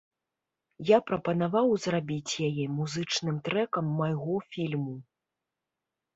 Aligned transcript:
Я 0.89 0.97
прапанаваў 1.09 1.67
зрабіць 1.83 2.33
яе 2.49 2.65
музычным 2.79 3.35
трэкам 3.51 3.93
майго 4.01 4.35
фільму. 4.51 4.99